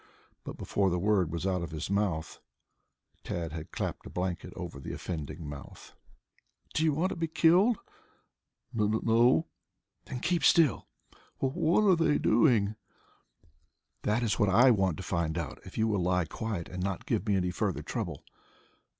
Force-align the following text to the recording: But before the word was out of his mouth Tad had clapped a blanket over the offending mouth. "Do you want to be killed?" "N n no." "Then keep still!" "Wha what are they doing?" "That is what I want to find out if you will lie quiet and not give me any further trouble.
But 0.43 0.57
before 0.57 0.89
the 0.89 0.97
word 0.97 1.31
was 1.31 1.45
out 1.45 1.61
of 1.61 1.69
his 1.69 1.87
mouth 1.91 2.39
Tad 3.23 3.51
had 3.51 3.71
clapped 3.71 4.03
a 4.07 4.09
blanket 4.09 4.51
over 4.55 4.79
the 4.79 4.93
offending 4.93 5.47
mouth. 5.47 5.93
"Do 6.73 6.83
you 6.83 6.91
want 6.91 7.09
to 7.11 7.15
be 7.15 7.27
killed?" 7.27 7.77
"N 8.73 8.91
n 8.95 8.99
no." 9.03 9.45
"Then 10.05 10.19
keep 10.19 10.43
still!" 10.43 10.87
"Wha 11.39 11.49
what 11.49 11.83
are 11.83 11.95
they 11.95 12.17
doing?" 12.17 12.73
"That 14.01 14.23
is 14.23 14.39
what 14.39 14.49
I 14.49 14.71
want 14.71 14.97
to 14.97 15.03
find 15.03 15.37
out 15.37 15.59
if 15.65 15.77
you 15.77 15.87
will 15.87 16.01
lie 16.01 16.25
quiet 16.25 16.67
and 16.67 16.81
not 16.81 17.05
give 17.05 17.27
me 17.27 17.35
any 17.35 17.51
further 17.51 17.83
trouble. 17.83 18.23